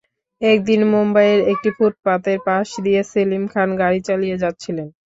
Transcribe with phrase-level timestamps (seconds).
[0.41, 4.87] একদিন মুম্বাইয়ের একটি ফুটপাতের পাশ দিয়ে সেলিম খান গাড়ি চালিয়ে যাচ্ছিলেন।